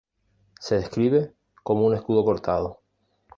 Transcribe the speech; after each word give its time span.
Se 0.59 0.73
describe 0.77 1.35
como 1.63 1.85
un 1.85 1.93
escudo 1.93 2.25
cortado. 2.25 2.79